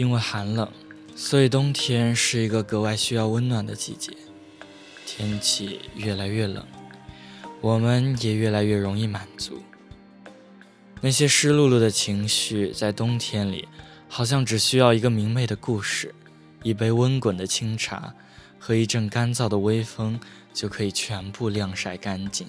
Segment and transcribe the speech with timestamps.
[0.00, 0.66] 因为寒冷，
[1.14, 4.16] 所以冬天是一个格外需要温暖的季节。
[5.04, 6.66] 天气越来越冷，
[7.60, 9.60] 我们也越来越容易满足。
[11.02, 13.68] 那些湿漉漉的情绪，在冬天里，
[14.08, 16.14] 好像只需要一个明媚的故事，
[16.62, 18.14] 一杯温滚的清茶，
[18.58, 20.18] 和一阵干燥的微风，
[20.54, 22.48] 就可以全部晾晒干净。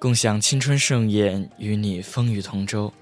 [0.00, 2.92] 共享青春盛宴，与你风雨同舟。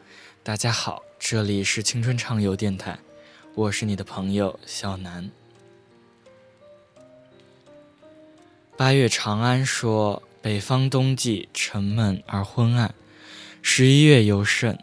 [0.42, 2.98] 大家好，这里是青春畅游电台，
[3.55, 5.30] 我是你的朋友小南。
[8.78, 12.94] 八月长安说：“北方冬季沉闷而昏暗，
[13.60, 14.78] 十一月尤甚，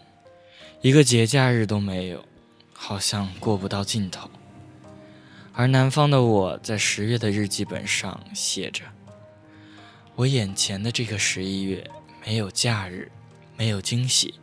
[0.81, 2.23] 一个节假日都没有，
[2.73, 4.29] 好像过不到尽头。”
[5.51, 8.83] 而南方的我在十月的日记本上写着
[10.13, 11.89] ：“我眼前的这个十一月。”
[12.25, 13.11] 没有假日，
[13.57, 14.35] 没有惊喜，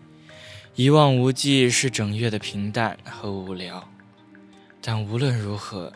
[0.74, 3.88] 一望无际是整月的平淡和无聊。
[4.82, 5.90] 但无论如何，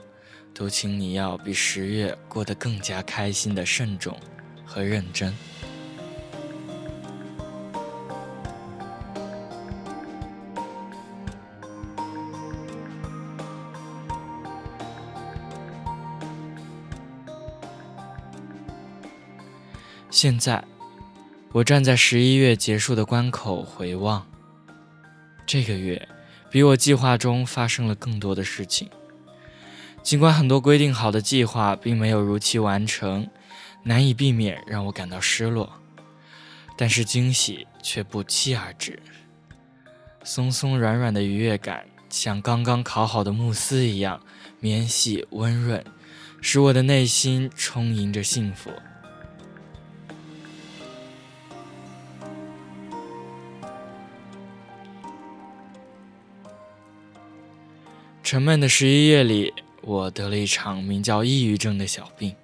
[0.54, 4.18] 都请你要比十月过得更加开心的慎重
[4.64, 5.34] 和认真。
[20.10, 20.64] 现在。
[21.54, 24.26] 我站在十一月结束的关口回望，
[25.46, 26.08] 这个月
[26.50, 28.90] 比我计划中发生了更多的事情。
[30.02, 33.30] 尽管很多规定好的计划并没有如期完成，
[33.84, 35.72] 难以避免让我感到失落，
[36.76, 38.98] 但是惊喜却不期而至。
[40.24, 44.20] 松松软软的愉悦感，像刚刚烤好的慕斯一样
[44.58, 45.84] 绵细温润，
[46.40, 48.72] 使我的内心充盈着幸福。
[58.24, 59.52] 沉闷的十一月里，
[59.82, 62.34] 我得了一场名叫抑郁症的小病。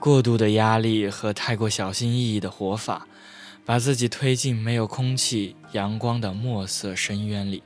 [0.00, 3.06] 过度的压力和太过小心翼翼的活法，
[3.66, 7.62] 把自己推进没有空气、阳光的墨色深渊里，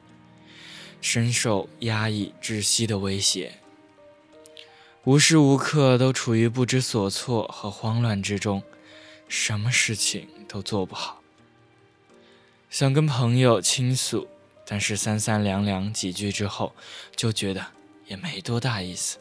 [1.00, 3.52] 深受压抑窒息的威胁。
[5.04, 8.64] 无时无刻都处于不知所措和慌乱之中，
[9.28, 11.20] 什么事情都做不好。
[12.68, 14.26] 想跟朋友倾诉。
[14.66, 16.74] 但是三三两两几句之后，
[17.14, 17.64] 就觉得
[18.06, 19.18] 也没多大意思。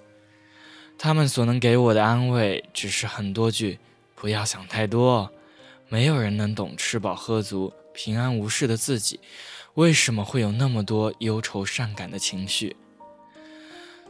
[0.98, 3.78] 他们所能给我的安慰，只是很多句
[4.16, 5.32] “不要想太多”。
[5.88, 9.20] 没有人能懂吃饱喝足、平安无事的自己，
[9.76, 12.76] 为什么会有那么多忧愁善感的情绪。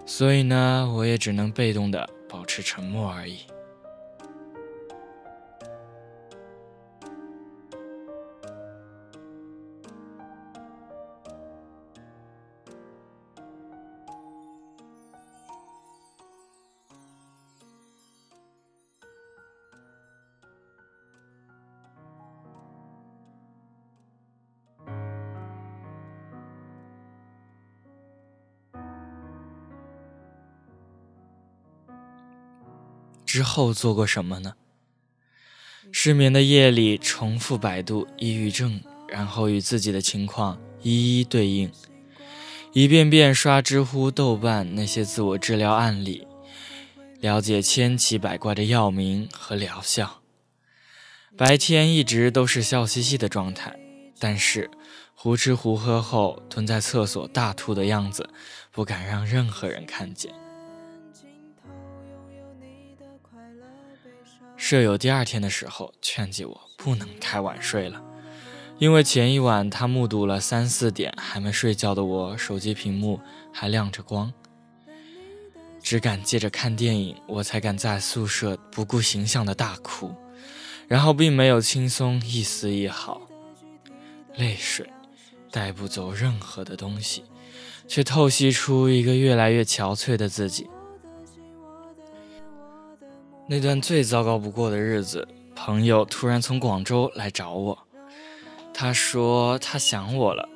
[0.06, 3.40] 所以呢，我也只能被动的保持沉默而已。
[33.36, 34.54] 之后做过什么呢？
[35.92, 38.80] 失眠的夜里重复百度抑郁症，
[39.10, 41.70] 然后与自己的情况一一对应，
[42.72, 46.26] 一遍遍刷知乎、豆瓣那些自我治疗案例，
[47.20, 50.22] 了解千奇百怪的药名和疗效。
[51.36, 53.78] 白天一直都是笑嘻嘻的状态，
[54.18, 54.72] 但是
[55.14, 58.30] 胡吃胡喝后蹲在厕所大吐的样子，
[58.72, 60.34] 不敢让任何人看见。
[64.68, 68.02] 舍友第二天的时候劝诫我不能太晚睡了，
[68.80, 73.20] 因为前一晚他目睹了三四点还没睡觉的我，手机屏幕
[73.54, 74.34] 还亮着光。
[75.84, 80.12] 只敢借着看电影，我才敢在宿舍不顾形象的大哭，
[80.88, 83.22] 然后并没有轻松一丝一毫。
[84.36, 84.90] 泪水
[85.52, 87.24] 带不走任何的东西，
[87.88, 90.68] 却透析出一个越来越憔悴的自己。
[93.48, 97.78] 那段最糟糕不过的日子，朋友突然从广州来找我。
[98.74, 100.50] 他说他想我了，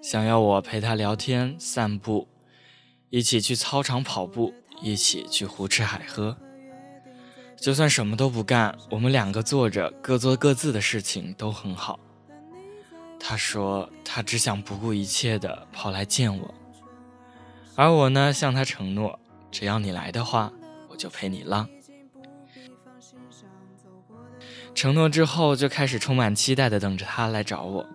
[0.00, 2.28] 想要我陪他聊天、散步，
[3.10, 6.36] 一起去操场跑步，一起去胡吃海喝。
[7.56, 11.98] 就算什么都不干，我们两个坐着各做各自的事情都很好。
[13.18, 16.54] 他说他只想不顾一切的跑来见我，
[17.74, 19.18] 而我呢，向他承诺，
[19.50, 20.52] 只要你来的话，
[20.88, 21.68] 我就陪你浪。
[24.76, 27.86] 承诺之后就开始充满期待的等着他来找我。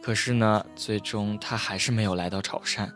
[0.00, 2.88] 可是呢，最终他还是没有来到潮汕。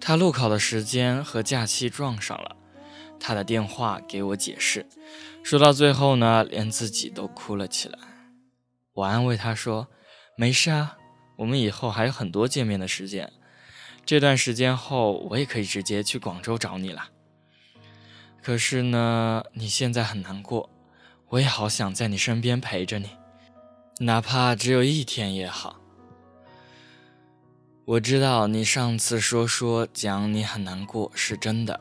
[0.00, 2.56] 他路考的时间和假期撞上了，
[3.20, 4.84] 他的电话给我解释，
[5.44, 7.96] 说到最后呢，连自己都哭了起来。
[8.94, 9.86] 我安慰他说
[10.36, 10.96] ：“没事啊，
[11.36, 13.32] 我们以后还有很多见面的时间。
[14.04, 17.10] 这段时间后，我也可以直接去广州找你了。
[18.42, 20.68] 可是呢，你现在很难过，
[21.28, 23.10] 我也好想在你身边陪着你，
[23.98, 25.80] 哪怕只有一天也好。”
[27.86, 31.78] 我知道你上次说说讲你很难过是真的，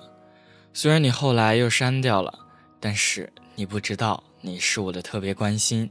[0.72, 2.32] 虽然你后来又删掉了，
[2.80, 5.90] 但是你不知道你是我的特别关心，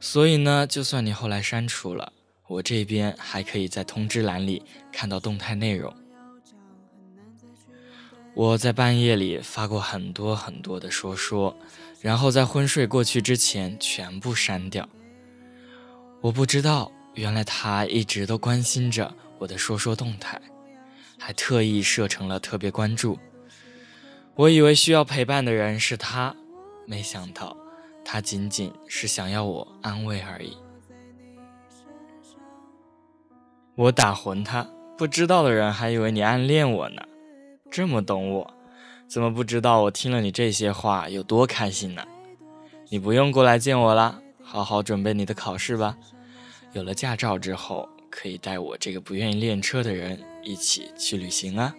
[0.00, 2.12] 所以呢，就算你后来删除了，
[2.48, 4.60] 我这边还可以在通知栏里
[4.90, 5.94] 看到动态内容。
[8.34, 11.56] 我在半夜里发过很多很多的说说，
[12.02, 14.86] 然后在昏睡过去之前全部删掉。
[16.20, 16.92] 我不知道。
[17.14, 20.40] 原来他一直都关心着我的说说动态，
[21.18, 23.18] 还特意设成了特别关注。
[24.34, 26.34] 我以为需要陪伴的人是他，
[26.86, 27.54] 没想到
[28.02, 30.56] 他仅仅是想要我安慰而已。
[33.74, 34.66] 我打混他，
[34.96, 37.02] 不知道的人还以为你暗恋我呢。
[37.70, 38.54] 这么懂我，
[39.12, 42.02] 怎么不知道我听了你这些话有多开心呢？
[42.88, 45.98] 你不用过来见我了，好好准备你的考试吧。
[46.72, 51.74] 有了驾照之后，可以带我这个不愿意练车的人一起去旅行啊！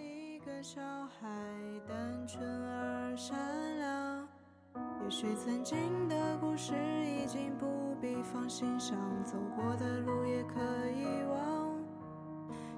[5.04, 5.76] 也许曾经
[6.08, 6.72] 的故事
[7.20, 10.60] 已经不必放心上，走过的路也可
[10.96, 11.82] 以忘。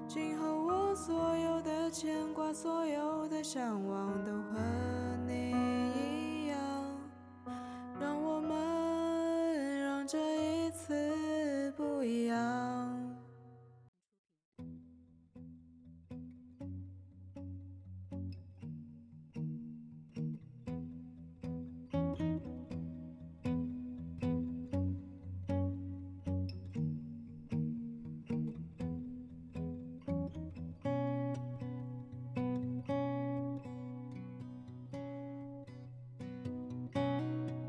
[0.07, 4.06] 今后我所有的牵挂，所有的向往，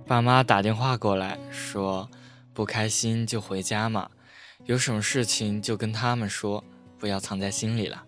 [0.08, 2.08] 爸妈打电话过来说。
[2.54, 4.10] 不开心就回家嘛，
[4.64, 6.64] 有什么事情就跟他们说，
[6.98, 8.04] 不要藏在心里了。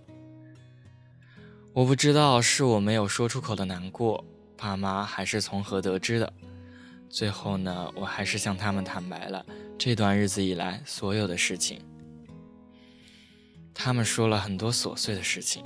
[1.73, 4.25] 我不知道是我没有说出口的难过，
[4.56, 6.32] 爸妈还是从何得知的。
[7.08, 9.47] 最后呢，我还是向他们坦白了
[9.79, 11.81] 这段日子以来所有的事情。
[13.73, 15.62] 他们说了很多琐碎的事情，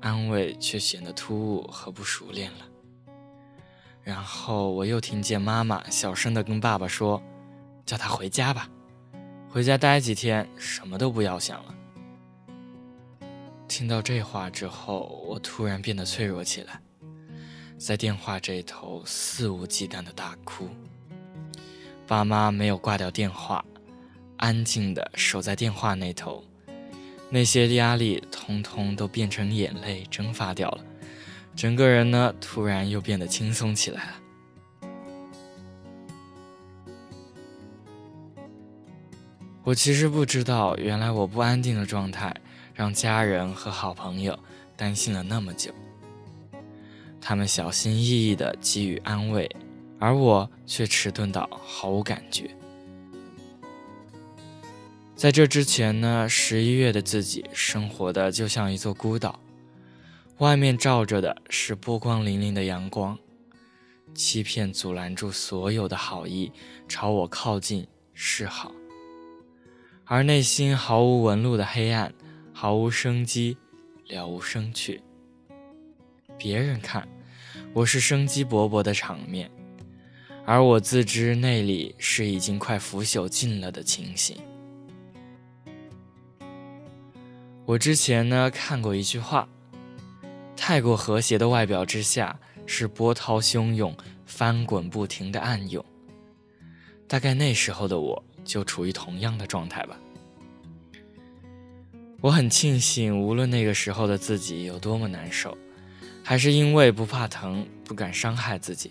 [0.00, 2.69] 安慰却显得突兀和不熟练了。
[4.02, 7.22] 然后我又听见妈妈小声地跟爸爸说。
[7.86, 8.70] 叫他回家吧，
[9.48, 11.74] 回家待几天，什么都不要想了。
[13.66, 16.80] 听到这话之后，我突然变得脆弱起来，
[17.78, 20.68] 在电话这头肆无忌惮的大哭。
[22.06, 23.64] 爸妈没有挂掉电话，
[24.36, 26.44] 安静的守在电话那头，
[27.28, 30.84] 那些压力通通都变成眼泪蒸发掉了，
[31.60, 34.12] 整个人呢，突然又变得轻松起来了。
[39.62, 42.34] 我其实不知道，原来我不安定的状态
[42.72, 44.38] 让家人和好朋友
[44.74, 45.70] 担心了那么久。
[47.20, 49.46] 他们小心翼翼地给予安慰，
[49.98, 52.50] 而我却迟钝到毫无感觉。
[55.14, 59.38] 在这之前呢，十一月的自己生活的就像一座孤岛，
[60.40, 63.18] 外面照着的是波光粼粼的阳光，
[64.14, 66.50] 欺骗阻拦住所有的好意
[66.88, 68.72] 朝我靠近示好。
[70.06, 72.14] 而内心毫无纹路的黑暗，
[72.54, 73.58] 毫无生机，
[74.08, 75.02] 了无生趣。
[76.38, 77.06] 别人看
[77.74, 79.50] 我是生机勃勃的场面，
[80.46, 84.38] 而我自知内里是已经快腐朽尽了的情形。
[87.66, 89.46] 我之前呢看过一句话：
[90.62, 95.82] 太过和谐的外表之下，是波涛汹涌、翻滚不停的暗涌。
[97.08, 98.22] 大概那时候的我。
[98.42, 99.96] 就处于同样的状态吧。
[102.20, 105.56] 我很庆幸，无论那个时候的自己有多么难受，
[106.24, 108.90] 还是因为不怕疼，不敢伤害自己。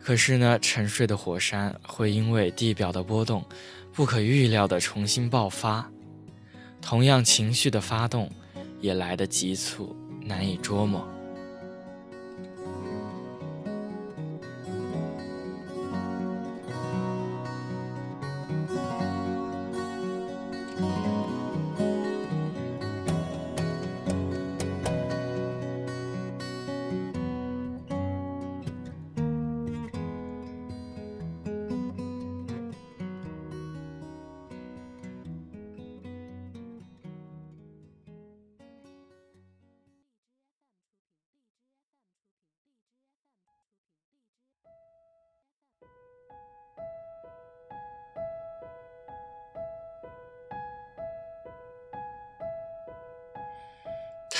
[0.00, 3.42] 可是呢，沉睡的火山会因为地表的波动，
[3.92, 5.88] 不可预料的重新爆发。
[6.82, 8.30] 同样情绪的发动，
[8.80, 11.15] 也来得急促，难以捉摸。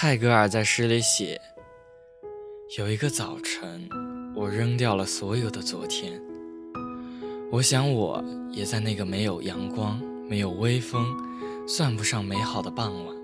[0.07, 1.41] 泰戈尔在诗里写
[2.79, 3.89] ：“有一个早晨，
[4.37, 6.23] 我扔掉了所有的昨天。
[7.51, 11.05] 我想，我也在那个没有阳光、没有微风、
[11.67, 13.17] 算不上美好的傍晚，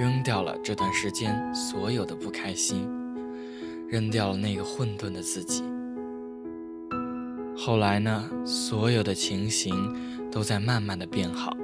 [0.00, 2.88] 扔掉了这段时间所有的不开心，
[3.86, 5.62] 扔掉了那个混沌的自己。
[7.54, 8.30] 后来呢？
[8.46, 11.54] 所有的情形都在慢慢的变好。”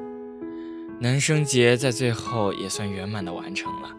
[1.00, 3.96] 男生节在最后也算圆满的完成了，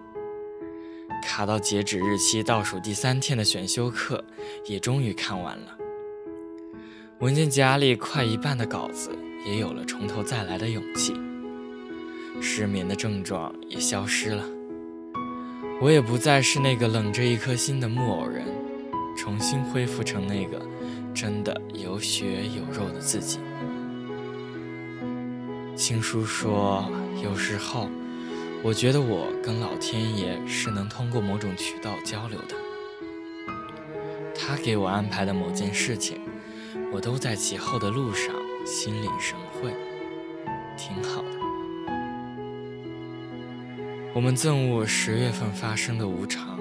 [1.24, 4.24] 卡到截止日期倒数第三天的选修课
[4.66, 5.78] 也终于看完了，
[7.20, 9.10] 文件夹里快一半的稿子
[9.46, 11.16] 也有了从头再来的勇气，
[12.40, 14.44] 失眠的症状也消失了，
[15.82, 18.46] 我也不再是那个冷着一颗心的木偶人，
[19.18, 20.62] 重新恢复成那个
[21.16, 23.40] 真的有血有肉的自己。
[25.76, 26.88] 青叔说
[27.24, 27.90] ：“有时候，
[28.64, 32.56] 我觉得我跟老天爷是能通过某种渠道交流的。
[34.34, 36.22] 他给我安排的某件事情，
[36.90, 38.34] 我都在其后的路上
[38.66, 39.74] 心领神会，
[40.78, 41.30] 挺好的。
[44.14, 46.58] 我们憎恶十月份发生的无常，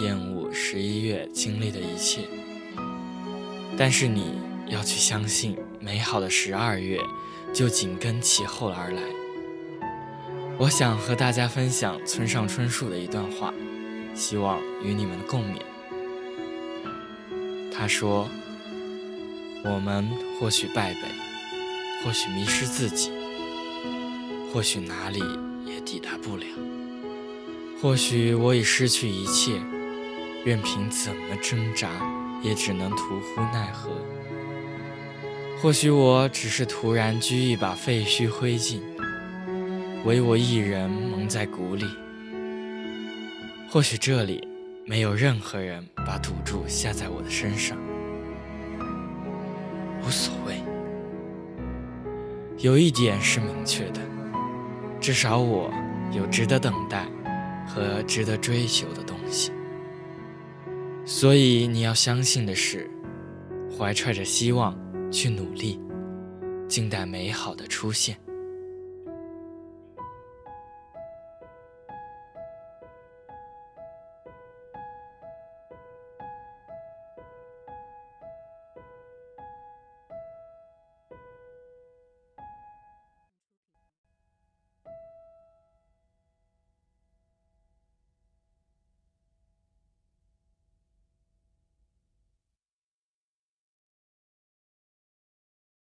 [0.00, 2.20] 厌恶十一月经历的一切，
[3.78, 7.00] 但是你要去相信美好的十二月。”
[7.50, 9.02] 就紧跟其后而来。
[10.60, 13.54] 我想和大家分享村上春树的一段话，
[14.12, 15.60] 希望与你们共勉。
[17.72, 18.28] 他说
[19.64, 20.08] ：“我们
[20.40, 21.02] 或许败北，
[22.02, 23.12] 或许迷失自己，
[24.52, 25.20] 或许哪里
[25.64, 26.44] 也抵达不了，
[27.80, 29.62] 或许我已失去一切，
[30.44, 31.88] 任凭怎么挣扎，
[32.42, 33.92] 也只能徒呼奈何。”
[35.62, 38.80] 或许我只是突然掬一把废墟灰烬，
[40.04, 41.86] 唯我一人蒙在鼓里。
[43.68, 44.46] 或许这里
[44.86, 47.76] 没有任何人把赌注下在我的身上，
[50.02, 50.62] 无所谓。
[52.58, 54.00] 有一点是明确的，
[55.00, 55.70] 至少我
[56.12, 57.06] 有值得等待
[57.66, 59.52] 和值得追求的东西。
[61.04, 62.90] 所以你要相信的是，
[63.78, 64.76] 怀揣着希望。
[65.10, 65.80] 去努力，
[66.68, 68.14] 静待美好的出现。